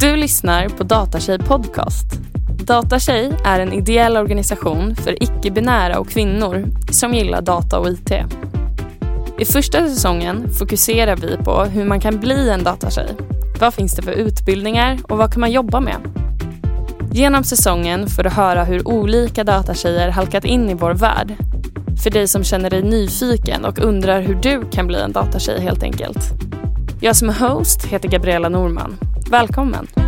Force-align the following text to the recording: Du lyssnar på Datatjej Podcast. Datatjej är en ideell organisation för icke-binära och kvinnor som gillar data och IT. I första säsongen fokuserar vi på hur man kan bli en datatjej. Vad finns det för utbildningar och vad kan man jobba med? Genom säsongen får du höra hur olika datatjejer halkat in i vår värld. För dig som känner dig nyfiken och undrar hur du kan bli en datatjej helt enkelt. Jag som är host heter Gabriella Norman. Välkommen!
Du 0.00 0.16
lyssnar 0.16 0.68
på 0.68 0.84
Datatjej 0.84 1.38
Podcast. 1.38 2.06
Datatjej 2.64 3.32
är 3.44 3.60
en 3.60 3.72
ideell 3.72 4.16
organisation 4.16 4.96
för 4.96 5.22
icke-binära 5.22 5.98
och 5.98 6.08
kvinnor 6.08 6.64
som 6.90 7.14
gillar 7.14 7.42
data 7.42 7.78
och 7.78 7.88
IT. 7.88 8.12
I 9.38 9.44
första 9.44 9.88
säsongen 9.88 10.52
fokuserar 10.58 11.16
vi 11.16 11.36
på 11.36 11.64
hur 11.64 11.84
man 11.84 12.00
kan 12.00 12.20
bli 12.20 12.50
en 12.50 12.64
datatjej. 12.64 13.08
Vad 13.60 13.74
finns 13.74 13.96
det 13.96 14.02
för 14.02 14.12
utbildningar 14.12 14.98
och 15.02 15.18
vad 15.18 15.32
kan 15.32 15.40
man 15.40 15.52
jobba 15.52 15.80
med? 15.80 15.96
Genom 17.12 17.44
säsongen 17.44 18.08
får 18.08 18.22
du 18.22 18.30
höra 18.30 18.64
hur 18.64 18.88
olika 18.88 19.44
datatjejer 19.44 20.08
halkat 20.08 20.44
in 20.44 20.70
i 20.70 20.74
vår 20.74 20.94
värld. 20.94 21.34
För 22.02 22.10
dig 22.10 22.28
som 22.28 22.44
känner 22.44 22.70
dig 22.70 22.82
nyfiken 22.82 23.64
och 23.64 23.78
undrar 23.78 24.20
hur 24.20 24.34
du 24.34 24.62
kan 24.70 24.86
bli 24.86 25.00
en 25.00 25.12
datatjej 25.12 25.60
helt 25.60 25.82
enkelt. 25.82 26.18
Jag 27.00 27.16
som 27.16 27.28
är 27.28 27.48
host 27.48 27.84
heter 27.84 28.08
Gabriella 28.08 28.48
Norman. 28.48 28.98
Välkommen! 29.30 30.07